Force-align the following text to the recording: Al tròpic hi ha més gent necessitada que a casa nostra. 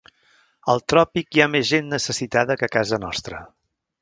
Al 0.73 0.79
tròpic 0.93 1.29
hi 1.37 1.43
ha 1.45 1.49
més 1.57 1.67
gent 1.75 1.93
necessitada 1.97 2.59
que 2.63 2.69
a 2.71 2.79
casa 2.79 3.01
nostra. 3.05 3.45